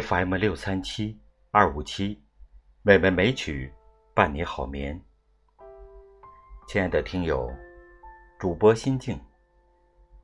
[0.00, 2.18] FM 六三七二五七，
[2.80, 3.70] 美文美曲
[4.14, 4.98] 伴你好眠。
[6.66, 7.52] 亲爱的听友，
[8.38, 9.20] 主播心静，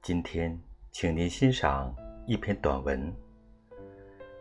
[0.00, 0.58] 今天
[0.90, 1.94] 请您欣赏
[2.26, 3.14] 一篇短文。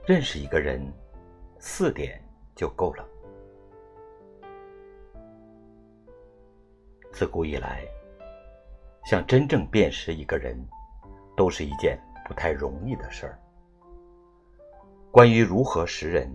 [0.06, 0.82] 认识一个人，
[1.60, 2.24] 四点
[2.56, 3.06] 就够了。
[7.12, 7.84] 自古以来，
[9.04, 10.58] 想真正辨识一个人，
[11.36, 13.38] 都是一件不太容易的事儿。
[15.18, 16.32] 关于如何识人，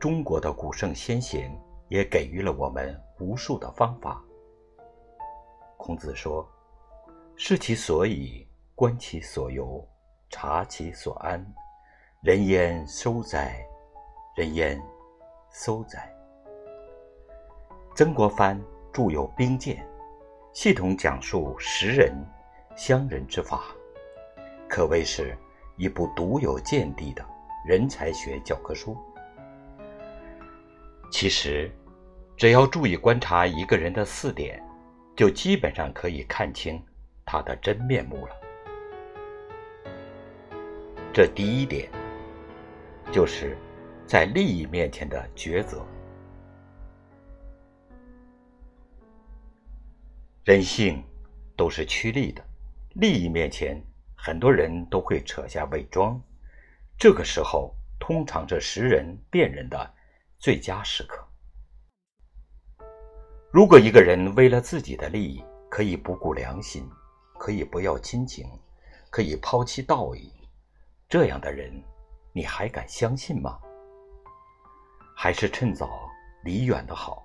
[0.00, 1.48] 中国的古圣先贤
[1.86, 4.20] 也给予了我们无数的方法。
[5.76, 6.44] 孔子说
[7.38, 9.86] ：“视其所以，观其所由，
[10.28, 11.40] 察其所安，
[12.20, 13.64] 人焉收哉？
[14.34, 14.76] 人焉
[15.48, 16.12] 搜哉？”
[17.94, 18.60] 曾国藩
[18.92, 19.76] 著有《兵谏》，
[20.52, 22.12] 系统讲述识人、
[22.74, 23.66] 相人之法，
[24.68, 25.38] 可谓是
[25.76, 27.24] 一部独有见地的。
[27.68, 28.96] 人才学教科书。
[31.12, 31.70] 其实，
[32.34, 34.58] 只要注意观察一个人的四点，
[35.14, 36.82] 就基本上可以看清
[37.26, 38.34] 他的真面目了。
[41.12, 41.90] 这第一点，
[43.12, 43.54] 就是
[44.06, 45.84] 在利益面前的抉择。
[50.44, 51.04] 人性
[51.54, 52.42] 都是趋利的，
[52.94, 53.78] 利益面前，
[54.16, 56.18] 很多人都会扯下伪装。
[56.98, 59.94] 这个时候，通常是识人辨人的
[60.40, 61.24] 最佳时刻。
[63.52, 65.40] 如果一个人为了自己的利益，
[65.70, 66.90] 可以不顾良心，
[67.38, 68.44] 可以不要亲情，
[69.10, 70.32] 可以抛弃道义，
[71.08, 71.72] 这样的人，
[72.32, 73.60] 你还敢相信吗？
[75.14, 76.10] 还是趁早
[76.42, 77.24] 离远的好。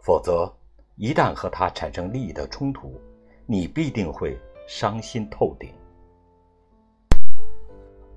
[0.00, 0.52] 否则，
[0.96, 3.00] 一旦和他产生利益的冲突，
[3.46, 4.36] 你必定会
[4.66, 5.72] 伤心透顶。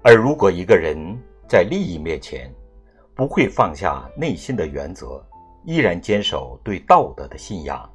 [0.07, 0.95] 而如果一个人
[1.49, 2.53] 在利益面前
[3.15, 5.19] 不会放下内心的原则，
[5.63, 7.91] 依然坚守对道德的信仰，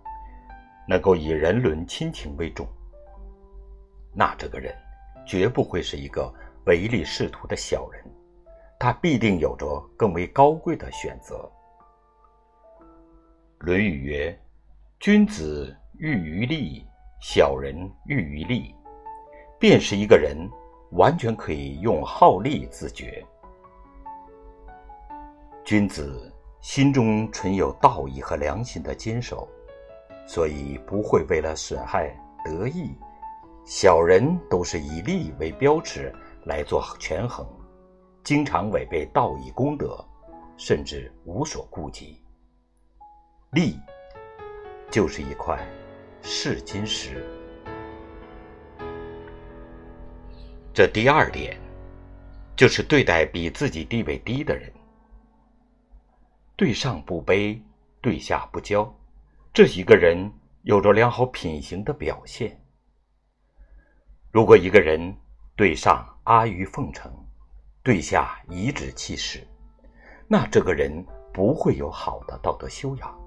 [0.89, 2.67] 能够以人伦亲情为重，
[4.13, 4.75] 那这个人
[5.25, 6.35] 绝不会是一个
[6.67, 8.05] 唯利是图的小人，
[8.77, 11.49] 他必定有着更为高贵的选择。
[13.61, 14.37] 《论语》曰
[14.99, 16.85] ：“君子喻于利，
[17.21, 18.75] 小人喻于利。”
[19.61, 20.37] 便是一个人。
[20.91, 23.25] 完全可以用好利自觉。
[25.65, 29.49] 君子心中存有道义和良心的坚守，
[30.27, 32.15] 所以不会为了损害
[32.45, 32.91] 得意；
[33.65, 36.13] 小人都是以利为标尺
[36.45, 37.47] 来做权衡，
[38.25, 40.05] 经常违背道义功德，
[40.57, 42.21] 甚至无所顾忌。
[43.53, 43.79] 利
[44.91, 45.59] 就是一块
[46.23, 47.25] 试金石。
[50.81, 51.61] 这第二点，
[52.57, 54.73] 就是对待比自己地位低的人，
[56.57, 57.61] 对上不卑，
[58.01, 58.91] 对下不骄，
[59.53, 60.33] 这一个人
[60.63, 62.59] 有着良好品行的表现。
[64.31, 65.15] 如果一个人
[65.55, 67.13] 对上阿谀奉承，
[67.83, 69.47] 对下颐指气使，
[70.27, 73.21] 那这个人不会有好的道德修养。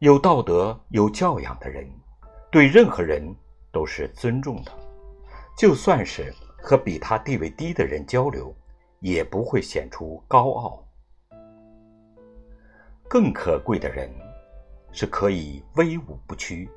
[0.00, 1.88] 有道德、有教养的人，
[2.50, 3.22] 对任何人
[3.70, 4.87] 都是尊重的。
[5.58, 8.54] 就算是和比他地位低的人交流，
[9.00, 10.88] 也不会显出高傲。
[13.08, 14.08] 更可贵的人，
[14.92, 16.70] 是可以威武不屈，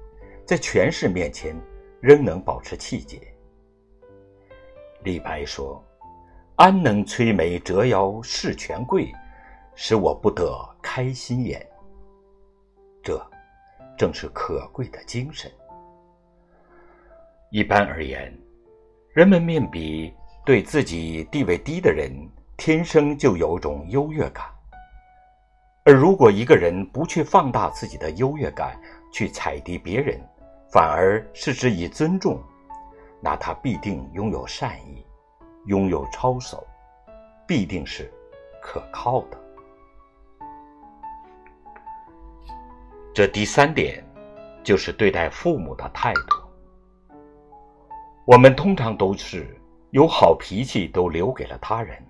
[0.47, 1.55] 在权势面前
[1.99, 3.21] 仍能保持气节。
[5.03, 5.83] 李白说
[6.57, 9.13] ：“安能摧眉折腰事权贵，
[9.75, 11.63] 使我不得开心颜。”
[13.03, 13.23] 这
[13.95, 15.51] 正是可贵的精神。
[17.51, 18.35] 一般而言。
[19.13, 20.13] 人们面比
[20.45, 22.09] 对自己地位低的人，
[22.55, 24.45] 天生就有种优越感。
[25.83, 28.79] 而如果一个人不去放大自己的优越感，
[29.11, 30.17] 去踩低别人，
[30.72, 32.41] 反而是之以尊重，
[33.19, 35.05] 那他必定拥有善意，
[35.66, 36.66] 拥有操守，
[37.46, 38.09] 必定是
[38.61, 39.37] 可靠的。
[43.13, 44.02] 这第三点，
[44.63, 46.41] 就是对待父母的态度。
[48.31, 49.45] 我们通常都是
[49.89, 52.01] 有好脾气都留给了他人，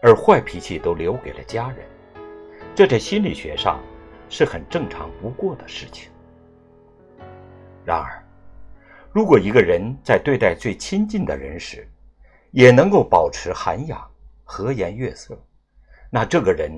[0.00, 1.84] 而坏脾气都留给了家人，
[2.76, 3.82] 这在心理学上
[4.28, 6.12] 是很正常不过的事情。
[7.84, 8.24] 然而，
[9.10, 11.90] 如果一个人在对待最亲近的人时，
[12.52, 14.08] 也能够保持涵养、
[14.44, 15.36] 和颜悦色，
[16.08, 16.70] 那这个人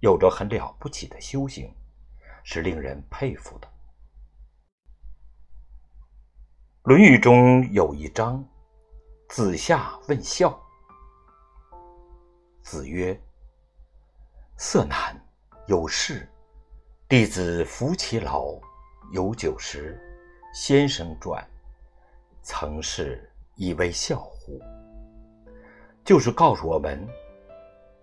[0.00, 1.70] 有着很了不起的修行，
[2.44, 3.68] 是令人佩服的。
[6.84, 8.44] 《论语》中有一章，
[9.28, 10.60] 子夏问孝。
[12.60, 13.16] 子曰
[14.58, 15.16] ：“色难，
[15.68, 16.28] 有事。
[17.08, 18.58] 弟子服其劳，
[19.12, 19.96] 有酒食。
[20.52, 21.40] 先生传，
[22.42, 24.60] 曾是以为孝乎？”
[26.04, 27.08] 就是告诉我们，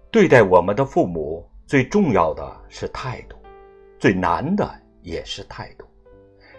[0.09, 3.35] 对待我们的父母，最重要的是态度，
[3.99, 5.85] 最难的也是态度，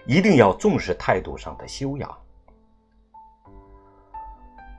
[0.07, 2.17] 一定要重视态度上的修养。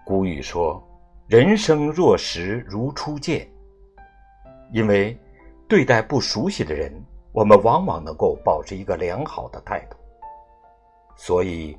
[0.05, 0.81] 古语说
[1.27, 3.47] ：“人生若识，如初见。”
[4.73, 5.17] 因为
[5.67, 6.91] 对待不熟悉的人，
[7.31, 9.97] 我们往往能够保持一个良好的态度。
[11.15, 11.77] 所以，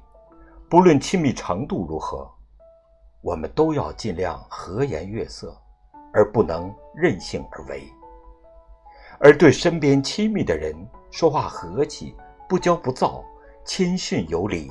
[0.70, 2.30] 不论亲密程度如何，
[3.20, 5.54] 我们都要尽量和颜悦色，
[6.12, 7.82] 而不能任性而为。
[9.18, 10.74] 而对身边亲密的人，
[11.10, 12.14] 说话和气、
[12.52, 13.24] 不骄不躁、
[13.64, 14.70] 谦逊有礼，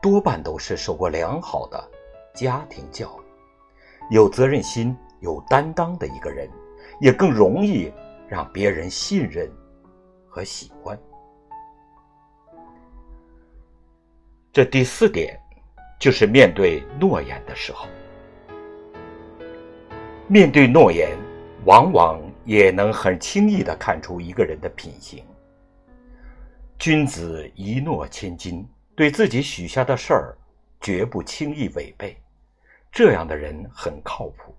[0.00, 1.90] 多半都是受过良好的
[2.32, 6.48] 家庭教育、有责任心、有担当的一个人。
[7.00, 7.92] 也更容易
[8.28, 9.50] 让别人信任
[10.28, 10.96] 和喜欢。
[14.52, 15.36] 这第四点，
[15.98, 17.88] 就是面对诺言的时候，
[20.28, 21.18] 面对诺言，
[21.64, 25.24] 往往也能很轻易的看出一个人的品行。
[26.78, 30.38] 君子一诺千金，对自己许下的事儿，
[30.80, 32.16] 绝不轻易违背，
[32.92, 34.54] 这样的人很靠谱。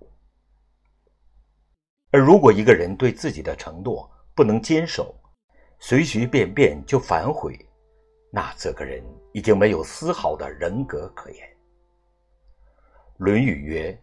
[2.10, 5.14] 而如果一个人对自己的承诺不能坚守，
[5.78, 7.56] 随随便便就反悔，
[8.32, 11.46] 那这个人已经没有丝毫的人格可言。
[13.18, 14.02] 《论语》曰：“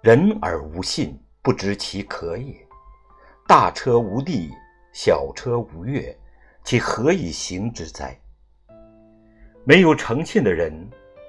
[0.00, 2.56] 人而无信，不知其可也。
[3.48, 4.52] 大车无地，
[4.92, 6.16] 小车无月，
[6.66, 8.18] 其何以行之哉？”
[9.64, 10.72] 没有诚信的人，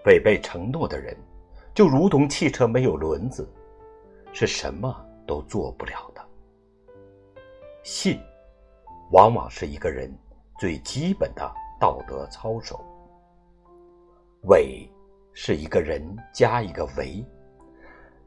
[0.07, 1.16] 违背承诺的人，
[1.75, 3.48] 就如同汽车没有轮子，
[4.34, 4.94] 是什么？
[5.28, 6.25] 都做不了的。
[7.84, 8.19] 信，
[9.12, 10.12] 往往是一个人
[10.57, 12.84] 最基本的道德操守。
[14.44, 14.89] 伪，
[15.34, 16.01] 是一个人
[16.34, 17.24] 加一个为。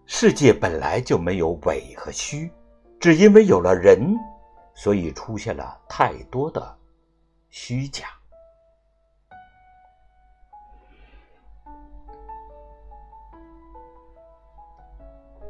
[0.07, 2.51] 世界本来就没有伪和虚，
[3.01, 4.15] 只因为有了人，
[4.75, 6.79] 所以出现了太多的
[7.51, 8.07] 虚假。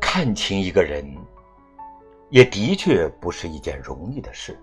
[0.01, 1.07] 看清一个人。
[2.33, 4.57] 也的确不是一件容易的事，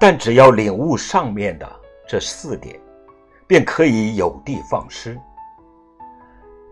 [0.00, 2.80] 但只要领悟上面的这四点，
[3.46, 5.20] 便可以有的放矢。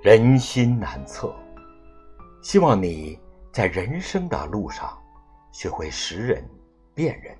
[0.00, 1.36] 人心难测，
[2.42, 3.20] 希望你
[3.52, 4.98] 在人生的路上
[5.52, 6.42] 学会识人、
[6.94, 7.36] 辨人，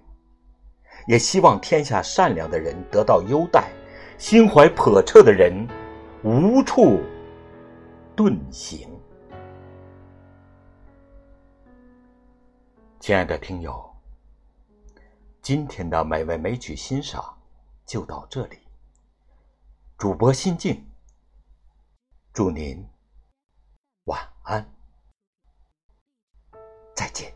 [1.07, 3.71] 也希望天下善良的人得到优待，
[4.19, 5.67] 心怀叵测的人
[6.23, 7.01] 无处
[8.17, 8.89] 遁形。
[13.01, 13.83] 亲爱的听友，
[15.41, 17.37] 今天的美味美曲欣赏
[17.87, 18.59] 就到这里。
[19.97, 20.87] 主播心静，
[22.33, 22.87] 祝您
[24.05, 24.65] 晚安，
[26.95, 27.33] 再见。